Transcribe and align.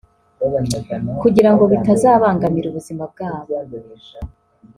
kugira 1.21 1.49
ngo 1.53 1.63
bitazabangamira 1.71 2.65
ubuzima 2.69 3.03
bwabo 3.11 3.55